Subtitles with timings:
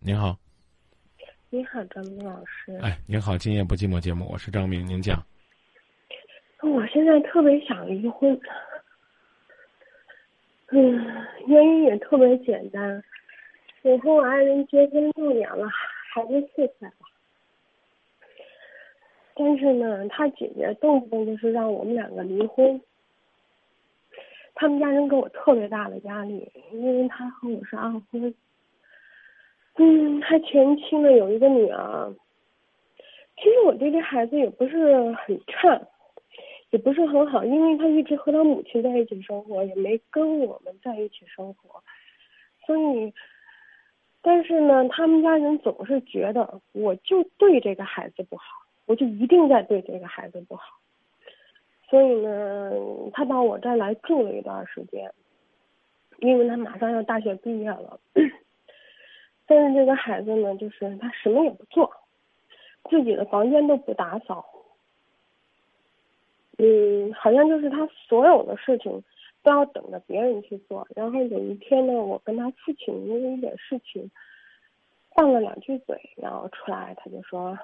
[0.00, 0.38] 您好，
[1.50, 2.72] 你好，张明老师。
[2.80, 5.20] 哎，您好，今夜不寂寞节目，我是张明，您讲。
[6.62, 8.40] 我现在特别想离婚，
[10.68, 13.02] 嗯，原因也特别简单，
[13.82, 16.94] 我和我爱人结婚六年了，孩子四岁了，
[19.34, 22.80] 但是呢，他姐姐动不动就是让我们两个离婚。
[24.54, 28.32] 他们家人给我特别大的压力，因为他和我是二婚。
[29.78, 32.12] 嗯，他前妻呢有一个女儿。
[33.36, 35.80] 其实我对这孩子也不是很差，
[36.70, 41.80] 也不是很好，因为他一直和他母亲在一起生活，也没跟我们在一起生活。
[42.66, 43.14] 所以，
[44.20, 48.44] 但是呢，他们家人总是觉得我就对这个孩子不好，
[48.86, 50.64] 我就一定在对这个孩子不好。
[51.88, 52.72] 所以呢，
[53.12, 55.12] 他到我这儿来住了一段时间，
[56.18, 58.00] 因为他马上要大学毕业了。
[59.48, 61.90] 但是这个孩子呢，就是他什么也不做，
[62.88, 64.44] 自己的房间都不打扫，
[66.58, 69.02] 嗯，好像就是他所有的事情
[69.42, 70.86] 都要等着别人去做。
[70.94, 74.10] 然后有一天呢，我跟他父亲因为一点事情
[75.14, 77.58] 拌了两句嘴，然后出来他就说，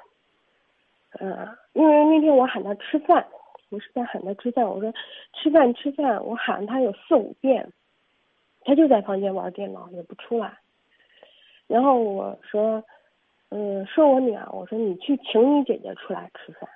[1.21, 3.27] 嗯，因为那天我喊他吃饭。
[3.71, 4.93] 我是在喊他吃饭，我说
[5.33, 7.73] 吃饭吃饭，我喊他有四五遍，
[8.61, 10.59] 他就在房间玩电脑，也不出来。
[11.75, 12.85] 然后我说，
[13.49, 16.71] 嗯，说我女儿，我说你去请你姐姐出来吃饭。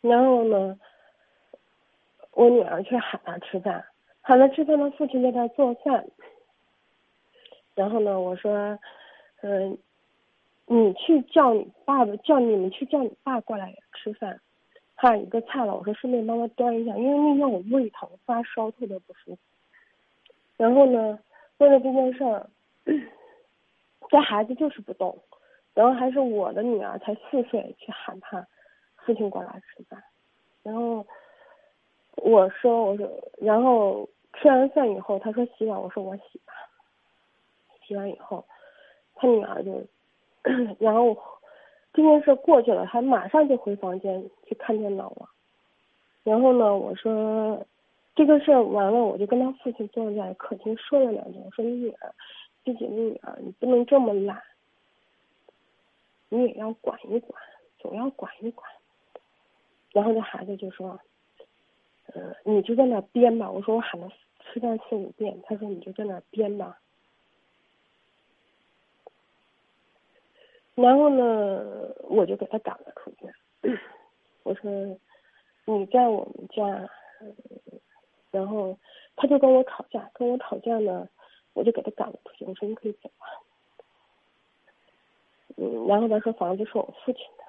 [0.00, 0.78] 然后呢，
[2.30, 3.84] 我女儿去喊她吃饭，
[4.20, 6.06] 喊她吃饭，他父亲在那做饭。
[7.74, 8.78] 然后呢，我说，
[9.42, 9.76] 嗯，
[10.66, 14.40] 你去叫你爸爸，叫你们去叫你爸过来吃饭。
[14.96, 19.38] 差一个菜了，我说顺便帮他端一下，因为那天我胃疼发烧，特别不舒服。
[20.56, 21.18] 然后呢，
[21.58, 22.48] 为了这件事儿，
[24.10, 25.16] 这孩子就是不动，
[25.74, 28.46] 然后还是我的女儿才四岁去喊他
[28.96, 30.02] 父亲过来吃饭，
[30.62, 31.06] 然后
[32.16, 33.08] 我说我说，
[33.38, 36.52] 然后吃完饭以后，他说洗碗，我说我洗吧。
[37.86, 38.44] 洗完以后，
[39.14, 39.84] 他女儿就，
[40.78, 41.16] 然后。
[41.92, 45.28] 这件事过去了，他马上就回房间去看电脑了。
[46.22, 47.66] 然后呢，我说
[48.14, 51.40] 这个事完了，我就跟他父亲坐在客厅说了两句。
[51.44, 52.14] 我说你女儿，
[52.64, 54.42] 自己的女儿，你不能这么懒，
[56.28, 57.42] 你也要管一管，
[57.78, 58.70] 总要管一管。
[59.92, 61.00] 然后这孩子就说
[62.14, 64.08] ：“嗯，你就在那编吧。”我说我喊他
[64.44, 66.78] 吃饭四五遍，他说你就在那编吧。
[70.74, 73.78] 然后呢，我就给他赶了出去。
[74.44, 74.70] 我说
[75.66, 76.88] ：“你在我们家。”
[78.30, 78.78] 然后
[79.16, 81.08] 他就跟我吵架，跟我吵架呢，
[81.60, 82.46] 我就给他赶了出去。
[82.46, 83.28] 我说：“你可以走啊。”
[85.58, 87.44] 嗯，然后他说房子是我父亲的。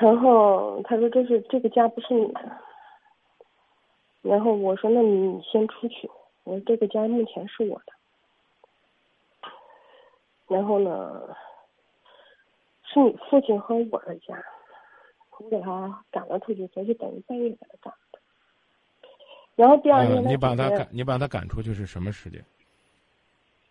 [0.00, 2.40] 然后他说：“这是这个家不是你的。”
[4.22, 6.10] 然后我说：“那你先出去。”
[6.44, 7.92] 我说：“这个家目前是我的。”
[10.48, 11.36] 然后呢，
[12.84, 14.42] 是你父亲和我的家，
[15.38, 17.92] 我给他赶了出去，所以等于半夜给他赶。
[19.56, 22.44] 然后第二天，你把他赶，你把他赶出去是什么时间？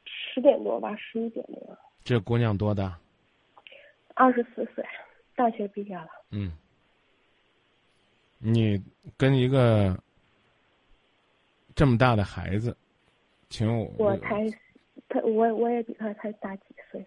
[0.04, 1.78] 十点多吧，十一点多。
[2.04, 3.00] 这姑娘多大？
[4.16, 4.84] 二十四岁，
[5.36, 6.10] 大学毕业了。
[6.32, 6.52] 嗯。
[8.38, 8.84] 你
[9.16, 9.98] 跟一个
[11.74, 12.76] 这么大的孩子，
[13.50, 13.86] 请我。
[13.98, 14.46] 我才。
[15.08, 17.06] 他我我也比他才大几岁。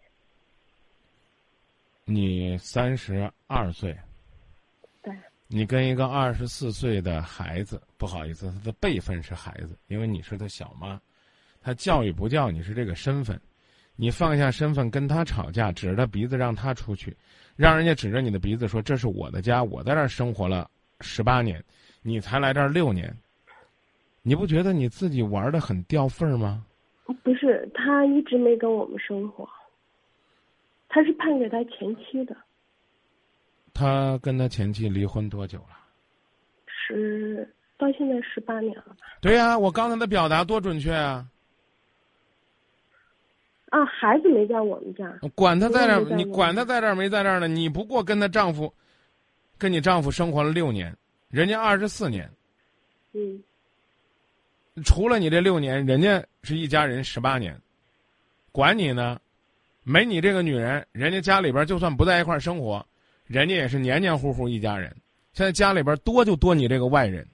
[2.04, 3.96] 你三十二岁。
[5.50, 11.00] 你跟一个二十四岁的孩子，不好意思，他的辈分是孩子，因为你是他小妈，
[11.62, 13.40] 他教育不教你是这个身份，
[13.96, 17.16] 你放下身份跟他吵架，指着他鼻子让他出去，
[17.56, 20.70] 让人家指着你的鼻子说这是我的家，我在这儿生活了
[21.00, 21.64] 十八年，
[22.02, 23.16] 你才来这儿六年，
[24.20, 26.62] 你不觉得你自己玩的很掉份儿吗？
[27.24, 29.48] 不是，他一直没跟我们生活。
[30.90, 32.36] 他是判给他前妻的。
[33.78, 35.78] 他跟他前妻离婚多久了？
[36.66, 37.48] 十
[37.78, 39.06] 到现在十八年了吧？
[39.20, 41.24] 对呀，我刚才的表达多准确啊！
[43.68, 45.08] 啊，孩子没在我们家。
[45.36, 47.46] 管他在这儿，你管他在这儿没在这儿呢？
[47.46, 48.74] 你不过跟他丈夫，
[49.56, 50.92] 跟你丈夫生活了六年，
[51.28, 52.28] 人家二十四年。
[53.12, 53.40] 嗯。
[54.84, 57.56] 除了你这六年，人家是一家人十八年，
[58.50, 59.20] 管你呢，
[59.84, 62.84] 没你这个女人，人家家里边就算不在一块儿生活，
[63.28, 64.90] 人家也是黏黏糊糊一家人。
[65.34, 67.24] 现在家里边多就多你这个外人，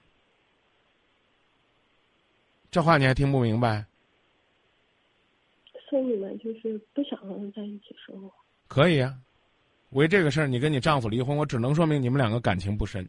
[2.69, 3.83] 这话你还听不明白？
[5.89, 8.31] 求你们，就是不想和他在一起生活。
[8.67, 9.15] 可以啊，
[9.91, 13.07] 为这个事儿你跟你丈夫离婚，我只能说明你们两个感情不深，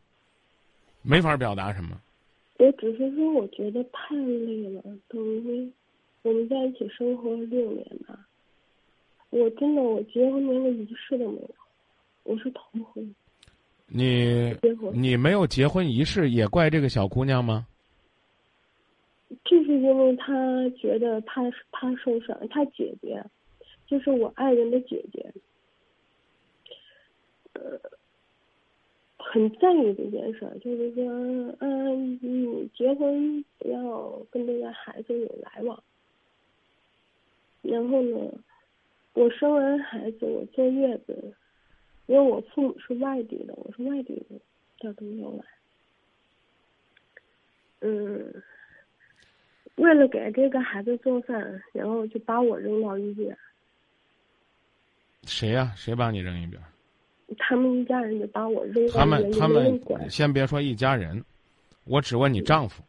[1.03, 2.00] 没法表达什么。
[2.59, 5.71] 我只是说，我觉得太累了，等于
[6.23, 8.27] 我们在一起生活六年吧，
[9.31, 11.55] 我真的我结婚连个仪式都没有，
[12.26, 12.61] 我是头
[12.93, 13.14] 婚。
[13.88, 14.52] 你
[14.93, 17.67] 你没有结婚仪式，也怪这个小姑娘吗？
[19.44, 20.34] 就是因为他
[20.70, 23.23] 觉得他他受伤，他姐姐，
[23.87, 25.32] 就是我爱人的姐姐，
[27.55, 27.78] 呃，
[29.17, 31.05] 很在意这件事儿，就是说，
[31.61, 35.81] 嗯，你结婚不要跟这个孩子有来往。
[37.62, 38.32] 然后呢，
[39.14, 41.34] 我生完孩子，我坐月子，
[42.06, 44.41] 因为我父母是外地的，我是外地的，
[44.79, 45.44] 他都没有来。
[47.81, 48.43] 嗯。
[49.76, 53.37] 为了给这个孩子做饭，然后就把我扔到一边。
[55.25, 56.58] 谁呀、谁把你扔一边？
[57.37, 59.79] 他们一家人就把我扔他们他们，
[60.09, 61.23] 先别说一家人，
[61.85, 62.82] 我只问你丈夫。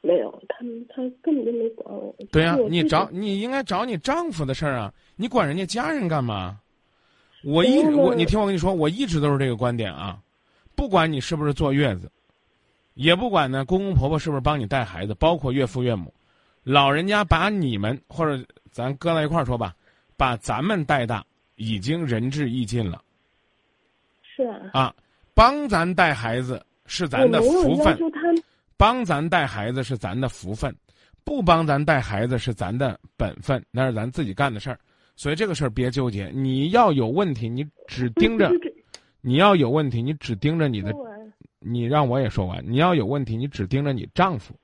[0.00, 2.12] 没有，他们他根本就没管我。
[2.32, 6.60] 对呀、你找你应该找你丈夫的事儿啊，你管人家家人干嘛？
[7.42, 10.18] 我一直我你听我跟你说，我一直都是这个观点啊，
[10.74, 12.10] 不管你是不是坐月子，
[12.94, 16.12] 也不管呢公公婆婆是不是帮你带孩子，包括岳父岳母，
[16.62, 19.74] 老人家把你们或者咱搁在一块儿说吧，
[20.16, 21.24] 把咱们带大，
[21.56, 23.02] 已经仁至义尽了
[24.22, 24.94] 是啊，啊，
[25.34, 27.98] 帮咱带孩子是咱的福分。
[28.76, 30.74] 帮咱带孩子是咱的福分，
[31.22, 34.80] 不帮咱带孩子是咱的本分，那是咱自己干的事儿。
[35.20, 38.50] 所以这个事儿别纠结，你要有问题，你只 盯着
[39.20, 40.94] 你要有问题，你只盯着你的，
[41.58, 44.58] 你让我也说完，你要有问题，你只盯着你丈夫，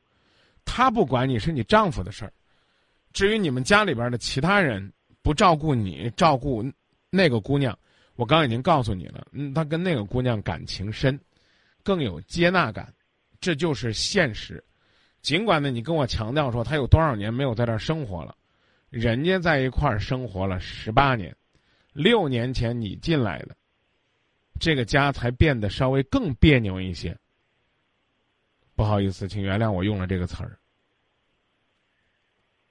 [0.65, 2.33] 他不管你是你丈夫的事儿。
[3.13, 6.65] 至于你们家里边的其他人不照顾你，照顾
[7.11, 7.79] 那个姑娘，
[8.15, 11.21] 我刚已经告诉你了，嗯，他跟那个姑娘感情深，
[11.83, 12.91] 更有接纳感，
[13.43, 14.65] 这就是现实。
[15.21, 18.35] 尽管呢，你跟我强调说他有多少年没有在这儿生活了，
[18.91, 21.37] 人家在一块儿生活了十八年，
[21.93, 23.57] 六年前你进来的，
[24.61, 27.17] 这个家才变得稍微更别扭一些。
[28.75, 30.59] 不好意思，请原谅我用了这个词儿。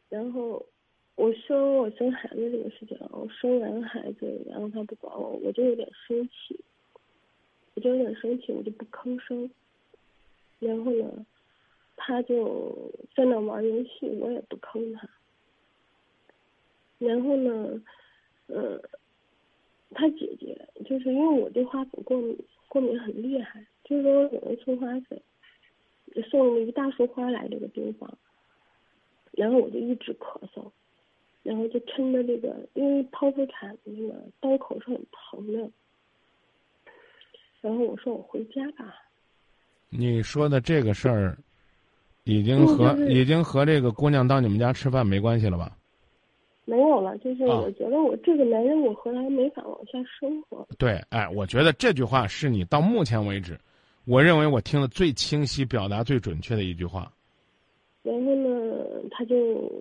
[0.07, 0.65] 然后
[1.15, 6.59] 我生我生孩子这个事情，我生完孩子，然后他不管我，我就有点生气，
[7.73, 9.49] 我就有点生气，我就不吭声。
[10.59, 11.25] 然后呢，
[11.97, 15.09] 他就在那玩游戏，我也不吭他。
[16.97, 17.81] 然后呢，
[18.47, 18.81] 呃，
[19.91, 22.37] 他姐姐就是因为我对花粉过敏，
[22.67, 25.21] 过敏很厉害，就是说有人送花粉，
[26.29, 28.17] 送了一大束花来这个病房，
[29.31, 30.71] 然后我就一直咳嗽，
[31.43, 35.69] 然后就撑着这个，因为剖腹产那个刀口是很疼的，
[37.61, 38.95] 然后我说我回家吧，
[39.89, 41.37] 你说的这个事儿，
[42.23, 45.77] 已经嗯和、就是已经和这个姑娘到你们家吃饭没关系了吧？
[46.65, 47.61] 没有了，就是啊。
[47.61, 53.57] 我觉得我这个男人我和他没法往下生活，对，哎，我觉得这句话是你到目前为止，
[54.05, 57.11] 我认为我听的最清晰、表达最准确的一句话。
[58.01, 59.71] 然后呢，他就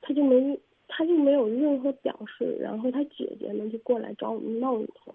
[0.00, 0.58] 他就没
[0.88, 5.14] 他就没有任何表示，然后他姐姐呢就过来找我们闹一通，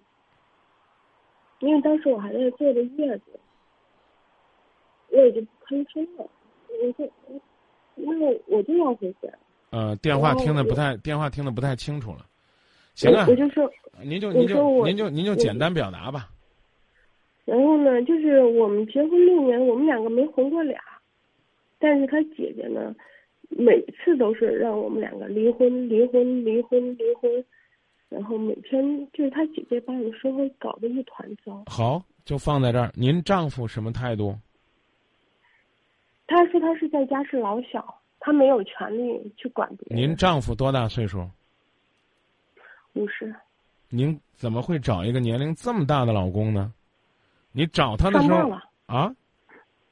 [1.60, 3.40] 因为当时我还在坐着月子，
[5.10, 6.30] 我也就不吭声了，
[6.84, 7.12] 我就
[7.96, 9.30] 那我就要回家，
[9.72, 12.26] 呃，电话听的不太，电话听的不太清楚了。
[12.94, 13.72] 行啊我我，就说，
[14.04, 16.30] 您就您就您就您就简单表达吧。
[17.46, 20.80] 然后呢，就是我们结婚六年，我们两个没红过脸，
[21.80, 22.94] 但是他姐姐呢，
[23.50, 27.32] 每次都是让我们两个离婚、离婚、离婚、离婚，
[28.10, 31.64] 然后每天就是他姐姐把我们生活搞得一团糟。
[31.66, 32.92] 好，就放在这儿。
[32.94, 34.38] 您丈夫什么态度？
[36.28, 40.10] 他说他是在家是老小，他没有权利去管别人。
[40.10, 41.30] 您丈夫多大岁数？
[42.94, 43.36] 五十
[43.90, 46.72] 您怎么会找一个年龄这么大的老公呢？
[47.52, 48.50] 你找他的时候
[48.86, 49.14] 啊？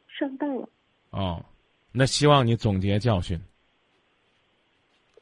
[0.08, 0.70] 上当了。
[1.10, 1.44] 哦，
[1.92, 3.42] 那希望你总结教训。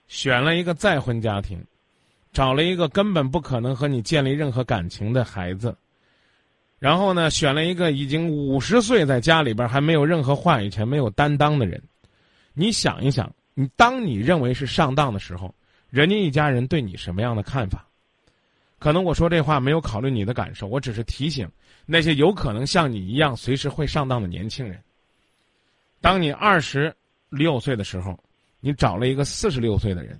[0.07, 1.63] 选了一个再婚家庭，
[2.31, 5.75] 找了一个根本不可能和你建立任何感情的孩子，
[6.77, 11.81] 然后呢，选了一个已经五十岁在家里边还没有任何话语权、没有担当的人。
[12.59, 15.53] 你想一想，你当你认为是上当的时候，
[15.91, 17.87] 人家一家人对你什么样的看法？
[18.79, 21.47] 可能我说这话没有考虑你的感受，我只是提醒
[21.85, 24.81] 那些有可能像你一样随时会上当的年轻人。
[26.01, 26.91] 当你二十
[27.29, 28.19] 六岁的时候，
[28.59, 30.19] 你找了一个四十六岁的人，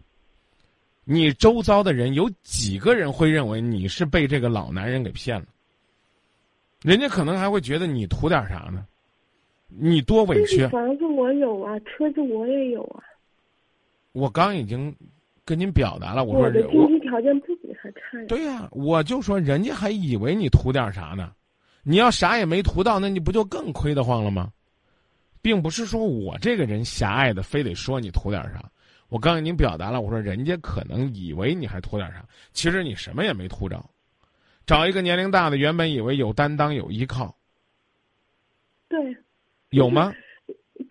[1.06, 5.48] 你周遭的人有几个人会认为你是被这个老男人给骗了？
[6.84, 8.86] 人家可能还会觉得你图点啥呢？
[9.68, 10.66] 你多委屈！
[10.68, 13.04] 房子我有啊，车子我也有啊。
[14.14, 14.96] 我刚已经
[15.46, 18.26] 跟您表达了，我说我的经济条件不比他差呀。
[18.28, 21.34] 对呀，我就说人家还以为你图点啥呢？
[21.84, 24.52] 你要啥也没图到，那你不就更亏得慌了吗？
[25.42, 28.64] 并不是说我这个人狭隘的，非得说你图点啥。
[29.10, 33.82] 我刚已经表达了，我说人家可能以为你还图点啥，其实你什么也没图着。
[34.66, 37.34] 找一个年龄大的，原本以为有担当有依靠。
[38.90, 39.16] 对。
[39.70, 40.14] 有吗？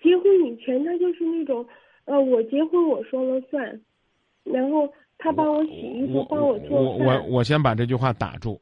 [0.03, 1.67] 结婚以前他就是那种，
[2.05, 3.65] 呃，我结婚我说了算，
[4.45, 6.79] 然后他帮我洗衣服，帮我做饭。
[6.79, 8.61] 我我我先把这句话打住。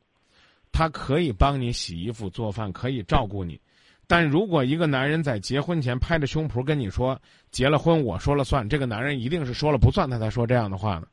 [0.77, 3.61] 他可以帮你洗衣服、做饭，可以照顾你，
[4.09, 7.17] 但如果一个男人在结婚前拍着胸脯跟你说
[7.53, 11.07] 结了婚我说了算，这个男人一定是说了不算，他才说这样的话呢。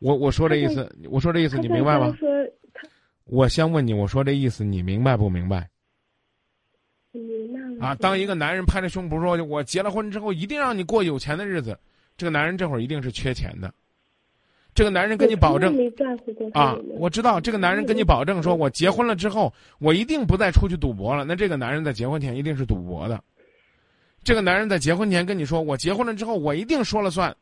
[0.00, 2.14] 我我说这意思，我说这意思，你明白吗？
[3.24, 5.66] 我先问你，我说这意思，你明白不明白？
[7.80, 11.78] 啊，当一个男人拍着胸脯说我结了婚之后一定让你过有钱的日子，
[12.16, 13.72] 这个男人这会儿一定是缺钱的。
[14.74, 15.76] 这个男人跟你保证
[16.52, 21.24] 啊，我知道这个男人跟你保证说，我结婚了之后，我一定不再出去赌博了。
[21.24, 23.20] 那这个男人在结婚前一定是赌博的。
[24.22, 27.34] 这个男人在结婚前跟你说，我结婚了之后，我一定说了算，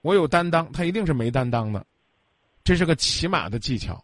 [0.00, 1.84] 我有担当，他一定是没担当的。
[2.64, 4.02] 这是个起码的技巧，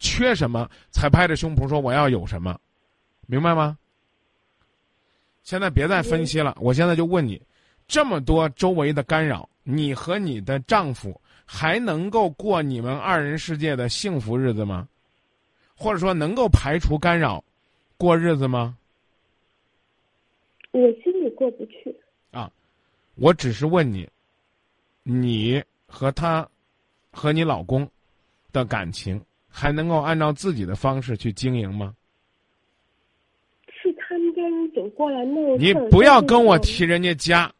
[0.00, 2.58] 缺什么才拍着胸脯说我要有什么，
[3.26, 3.78] 明白吗？
[5.42, 7.40] 现在别再分析了，我现在就问你，
[7.86, 11.20] 这么多周围的干扰，你和你的丈夫。
[11.44, 14.88] 还能够过你们二人世界的幸福日子吗？
[15.76, 17.44] 或者说能够排除干扰，
[17.98, 18.78] 过日子吗？
[20.70, 21.94] 我心里过不去。
[22.30, 22.50] 啊，
[23.16, 24.08] 我只是问你，
[25.02, 26.48] 你和他，
[27.10, 27.86] 和你老公
[28.50, 31.94] 的感情还能够按照自己的方式去经营吗？
[35.58, 37.52] 你不要跟我提人家家。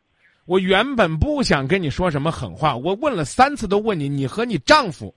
[0.45, 5.15] 我原本不想跟你说什么狠话，我问了三次都问你，你和你丈夫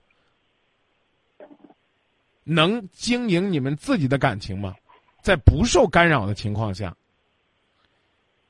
[2.44, 4.74] 能经营你们自己的感情吗？
[5.22, 6.96] 在不受干扰的情况下，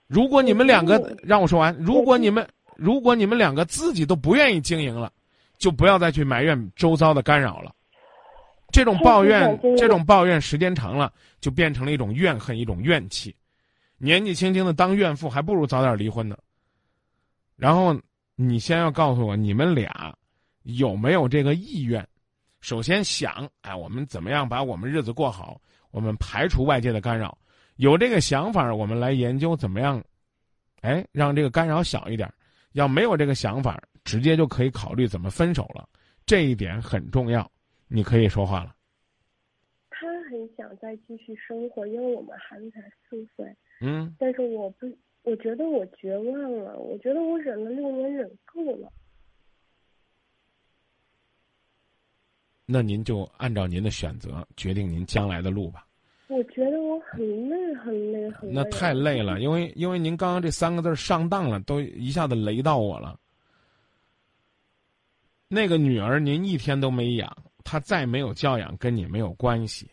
[0.07, 5.11] 如果你们两个让我说完，如果你们如果你们两个自己都不愿意经营了，
[5.57, 7.75] 就不要再去埋怨周遭的干扰了。
[8.77, 13.35] 这种抱怨，这种抱怨时间长了，就变成了一种怨恨，一种怨气。
[13.97, 16.37] 年纪轻轻的当怨妇，还不如早点离婚呢。
[17.57, 17.99] 然后
[18.35, 20.15] 你先要告诉我，你们俩
[20.65, 22.07] 有没有这个意愿？
[22.61, 25.59] 首先想，哎，我们怎么样把我们日子过好？
[25.91, 27.39] 我们排除外界的干扰，
[27.77, 30.05] 有这个想法，我们来研究怎么样，
[30.83, 32.31] 哎，让这个干扰小一点。
[32.73, 35.89] 要没有这个想法，直接就可以考虑怎么分手了。
[36.27, 37.51] 这一点很重要，
[37.89, 38.75] 你可以说话了。
[39.91, 43.57] 他很想再继续生活，因为我们孩子才四岁。
[43.81, 44.15] 嗯。
[44.19, 44.87] 但是我不。
[45.23, 48.89] 我觉得我绝望了，我觉得我忍了六年，忍够了。
[52.65, 55.85] 那您就按照您的选择决定您将来的路吧。
[56.29, 58.55] 我觉得我很累，很累，很累。
[58.55, 63.19] 那太累了，因为因为您刚刚这三个字上当了，都一下子雷到我了。
[65.49, 67.37] 那个女儿您一天都没养，
[67.69, 69.91] 她再没有教养，跟你没有关系。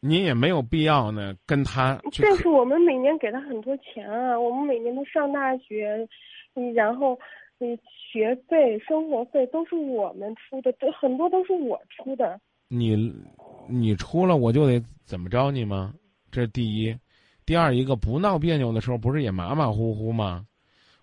[0.00, 2.00] 你也没有必要呢，跟他。
[2.20, 6.08] 但是我们每年给他很多钱啊，我们每年都上大学，
[6.74, 7.16] 然后，
[7.58, 12.40] 你，学费、生活费都是我们出的，这很多都是我出的。
[12.66, 13.14] 你，
[13.68, 15.94] 你出了我就得怎么着你吗？
[16.32, 16.96] 这是第一，
[17.44, 20.46] 第二一个不闹别扭的时候不是也马马虎虎吗？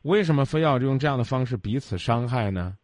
[0.01, 2.75] 为什么非要用这样的方式彼此伤害呢？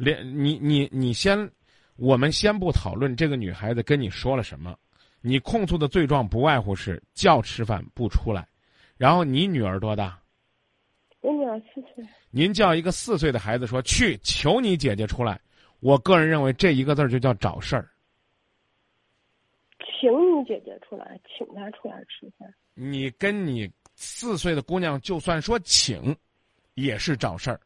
[0.00, 1.50] 连你你你先，
[1.96, 4.74] 我们先不讨论这个女孩子跟你说了什么。
[5.20, 8.48] 你控诉的罪状不外乎是叫吃饭不出来，
[8.96, 10.18] 然后你女儿多大？
[11.20, 12.02] 我女儿四岁。
[12.30, 15.38] 您叫一个四岁的孩子说去求你姐姐出来，
[15.80, 17.86] 我个人认为这一个字就叫找事儿。
[19.78, 22.50] 请你姐姐出来，请她出来吃饭。
[22.72, 26.16] 你跟你四岁的姑娘就算说请，
[26.72, 27.60] 也是找事儿。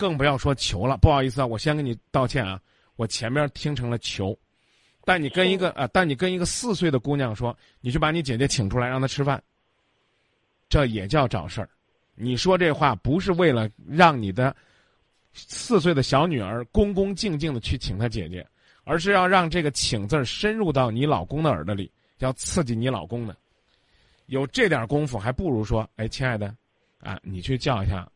[0.00, 2.58] 更不要说求了，不好意思啊，我先跟你道歉啊，
[2.96, 4.34] 我前面听成了求。
[5.04, 9.42] 但你跟一个啊，但你跟一个四岁的姑娘说，你去把你姐姐请出来让她吃饭，
[10.70, 11.68] 这也叫找事儿。
[12.14, 14.56] 你说这话不是为了让你的
[15.34, 18.46] 四岁的小女儿恭恭敬敬的去请她姐姐，
[18.84, 23.36] 而是要让这个“请”字深入到你老公的耳朵里，要刺激你老公的。
[24.26, 26.56] 有这点功夫，还不如说：“哎，亲爱的，
[27.00, 28.08] 啊，你去叫一下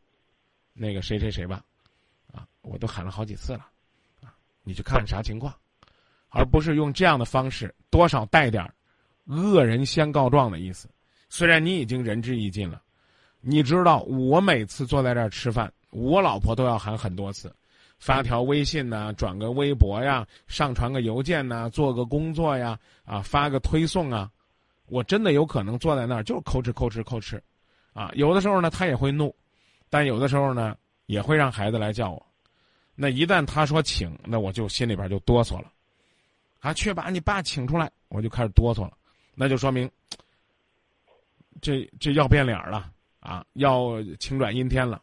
[0.73, 1.63] 那个谁谁谁吧，啊，
[2.65, 3.67] 我都喊了好几次了，
[4.21, 5.53] 啊，你去看看啥情况，
[6.29, 8.67] 而不是用这样的方式，多少带点
[9.25, 10.89] 恶人先告状的意思。
[11.29, 12.81] 虽然你已经仁至义尽了，
[13.41, 17.53] 你知道我每次坐在这儿吃饭，我老婆都要喊很多次，
[17.99, 24.29] 发条微信呐，转个微博呀，上传个邮件呐，做个工作呀，啊，发个推送啊。
[24.87, 27.41] 我真的有可能坐在那儿就是抠哧抠哧抠哧，
[27.93, 29.35] 啊，有的时候呢他也会怒，
[29.89, 32.25] 但有的时候呢也会让孩子来叫我。
[32.95, 35.71] 那一旦他说请，那我就心里边就哆嗦了，
[36.59, 38.93] 啊，去把你爸请出来，我就开始哆嗦了，
[39.35, 39.89] 那就说明
[41.61, 45.01] 这这要变脸了啊，要晴转阴天了。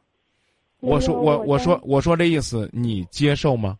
[0.80, 3.78] 我说我我说我说这意思你接受吗？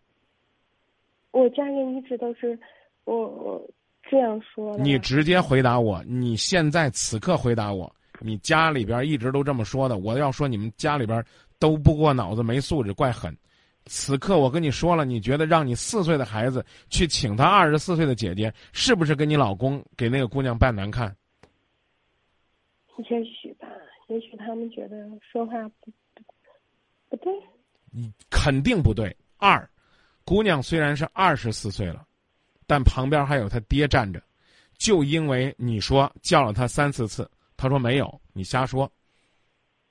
[1.31, 2.59] 我家人一直都是
[3.05, 3.71] 我我。
[4.11, 6.05] 这样说，你直接回答我。
[6.05, 9.97] 你现在此刻回答我，你家里边一直都这么说的。
[9.97, 11.25] 我要说你们家里边
[11.59, 13.35] 都不过脑子没素质，怪狠。
[13.87, 21.15] 此刻我跟你说了，你觉得让你四岁的孩子去请他二十四岁的姐姐，是不是跟你老公给那个姑娘扮难看？
[22.99, 23.67] 也许吧，
[24.09, 25.91] 也许他们觉得说话不
[27.09, 27.33] 不对。
[27.91, 29.15] 你肯定不对。
[29.37, 29.69] 二，
[30.25, 32.07] 姑娘虽然是二十四岁了。
[32.65, 34.23] 但旁边还有他爹站着，
[34.79, 38.91] 就因为你说叫了他三四次，他说没有，你瞎说，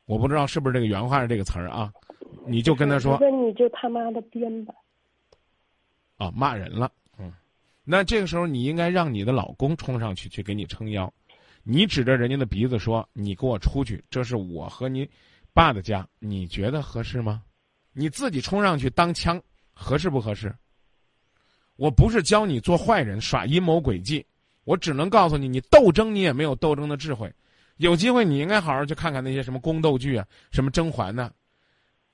[0.05, 1.93] 我不知道是不是这个原话是这个词儿啊，
[2.45, 4.73] 你就跟他说，那你就他妈的编吧，
[6.17, 7.33] 啊，骂人了，嗯，
[7.83, 11.11] 那这个时候你应该让你的老公冲上去去给你撑腰，
[11.63, 15.07] 你指着人家的鼻子说，你给我出去，这是我和你
[15.53, 17.43] 爸的家，你觉得合适吗？
[17.93, 19.41] 你自己冲上去当枪，
[19.73, 20.55] 合适不合适？
[21.75, 24.25] 我不是教你做坏人、耍阴谋诡计，
[24.63, 27.31] 我只能告诉你，你斗争你也没有斗争的智慧。
[27.77, 31.31] 有机会你应该好好去看看那些什么宫斗剧啊，什么甄嬛呢，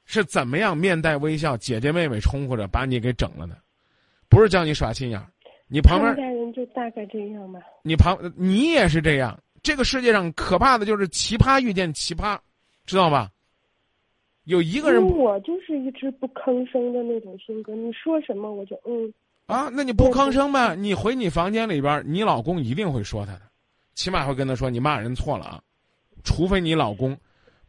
[0.07, 3.55] 是怎么样面带微笑，姐姐妹妹冲呼着把你给整了的，
[4.27, 5.27] 不是叫你耍心眼儿。
[5.67, 7.59] 你旁边家人就大概这样吧。
[7.83, 9.37] 你旁你也是这样。
[9.61, 12.39] 这个世界上可怕的就是奇葩遇见奇葩，
[12.85, 13.29] 知道吧？
[14.45, 19.13] 有一个人，我就是一直不吭声的那种性格，你说什么我就嗯。
[19.45, 20.73] 啊，那你不吭声呗？
[20.73, 23.41] 你回你房间里边，你老公一定会说他的，
[23.93, 25.61] 起码会跟他说你骂人错了啊。
[26.23, 27.17] 除非你老公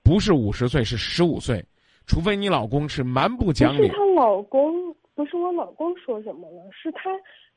[0.04, 1.64] 不是五十岁，是十五岁，
[2.08, 3.78] 除非你老公是蛮不讲理。
[3.78, 7.10] 不是她老公，不是我老公说什么了，是她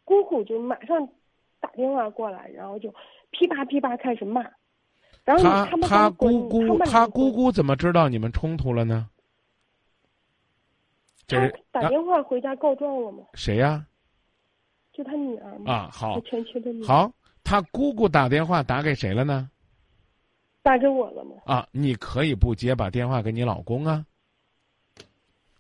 [0.04, 1.08] 姑姑就马上
[1.60, 2.94] 打电话过来，然后就
[3.32, 4.46] 噼啪噼啪开始骂。
[5.24, 9.08] 然后他他姑姑他姑姑怎么知道你们冲突了呢？
[11.28, 13.24] 他打电话回家告状了吗？
[13.36, 13.86] 谁呀？
[14.92, 16.88] 就他女儿嘛啊，好，前妻的女儿。
[16.88, 17.12] 好，
[17.44, 19.50] 他姑姑打电话打给谁了呢？
[20.64, 21.36] 打给我了吗？
[21.46, 24.06] 啊，你可以不接，把电话给你老公啊。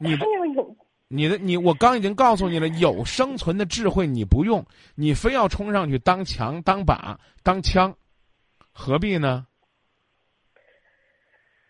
[0.01, 0.75] 你他要有
[1.07, 7.95] 你的你，我刚已经告诉你了，有生存的智慧你不用，你非要冲上去当墙、当靶、当枪，
[8.71, 9.45] 何必呢？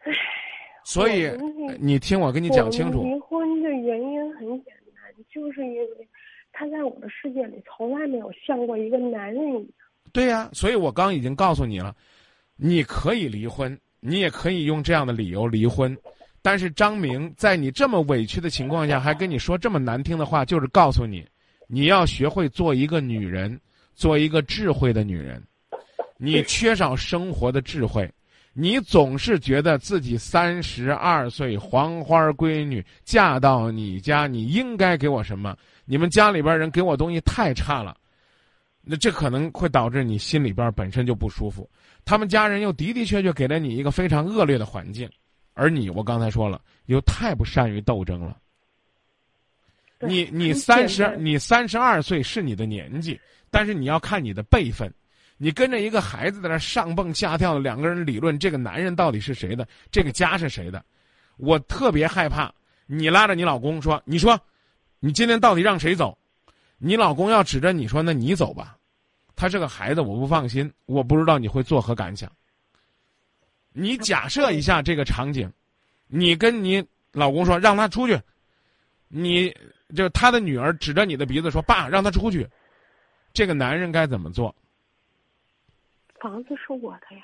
[0.03, 0.11] 唉，
[0.83, 1.29] 所以
[1.79, 3.03] 你听我跟你讲清楚。
[3.03, 6.07] 离婚的原因很简单，就是因为。
[6.53, 9.65] 他在我的世界里从来没有像过一个男人一样。
[10.11, 11.95] 对呀，所以我刚已经告诉你了，
[12.57, 15.97] 你可以离婚，你也可以用这样的理由离婚，
[16.41, 21.25] 但是张明在你这么委屈的情况下，还跟你说这么难听的话，就是告诉你，
[21.67, 23.59] 你要学会做一个女人，
[23.93, 25.41] 做一个智慧的女人。
[26.17, 28.11] 你缺少生活的智慧，
[28.53, 35.57] 你总是觉得自己三十二岁黄花闺女嫁到你家，你应该给我什么？
[35.85, 37.97] 你们家里边人给我东西太差了，
[38.83, 41.69] 那这可能会导致你心里边本身就不舒服。
[42.05, 45.09] 他们家人又的的确确给了你一个非常恶劣的环境，
[45.53, 48.37] 而你，我刚才说了，又太不善于斗争了。
[49.99, 54.91] 你你三十你三十二岁是你的年纪，但是你要看你的辈分。
[55.37, 60.83] 你跟着一个孩子在那上蹦下跳的，两个人理论这个男人到底是谁的，这个家是谁的，
[61.37, 62.53] 我特别害怕。
[62.85, 64.39] 你拉着你老公说，你说。
[65.03, 66.15] 你今天到底让谁走？
[66.77, 68.77] 你老公要指着你说：“那你走吧。”
[69.35, 70.71] 他是个孩子，我不放心。
[70.85, 72.31] 我不知道你会作何感想。
[73.73, 75.51] 你假设一下这个场景，
[76.07, 78.19] 你跟你老公说让他出去，
[79.07, 79.55] 你
[79.95, 82.47] 就他的女儿指着你的鼻子说：“爸，让他出去。”
[83.33, 84.53] 这个男人该怎么做？
[86.19, 87.23] 房子是我的呀。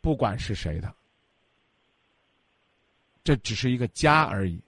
[0.00, 0.94] 不管是谁的，
[3.24, 4.62] 这只是一个家而已。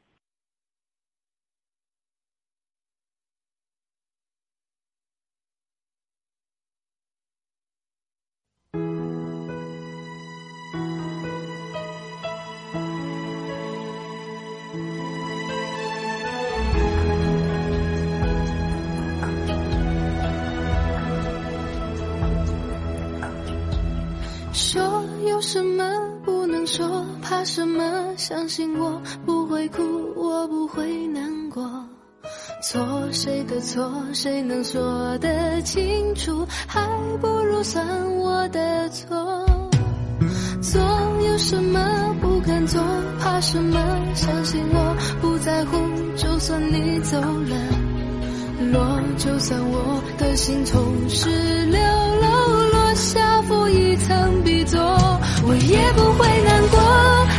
[34.20, 36.44] 谁能说得清楚？
[36.66, 36.84] 还
[37.20, 39.16] 不如算我的错。
[40.60, 40.82] 做
[41.24, 41.78] 有什么
[42.20, 42.82] 不敢做？
[43.20, 43.78] 怕什么？
[44.16, 45.76] 相信我不在乎，
[46.16, 47.56] 就算你走了，
[48.72, 51.30] 落就算我的心从十
[51.66, 54.80] 六楼落下负一层 B 座，
[55.46, 56.80] 我也不会难过。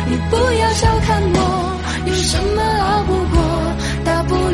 [0.08, 3.39] 你不要小看我，有什么熬不过？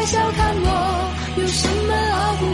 [0.00, 2.46] 别小看我，有什么熬不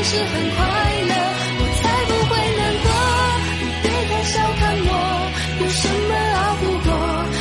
[0.00, 0.64] 还是很快
[1.08, 1.14] 乐，
[1.60, 2.88] 我才不会难过。
[3.60, 4.90] 你别太小看我，
[5.60, 6.10] 有什么
[6.40, 6.90] 熬不过？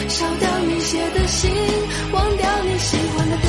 [0.09, 1.49] 烧掉你写的信，
[2.11, 3.47] 忘掉你喜欢的歌，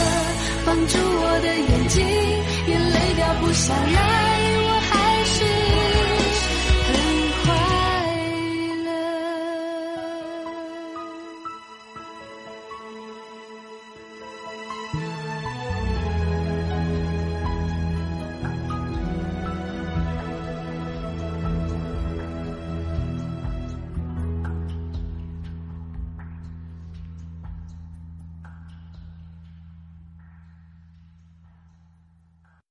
[0.65, 2.07] 放住我的眼睛，
[2.69, 4.40] 眼泪掉不下来。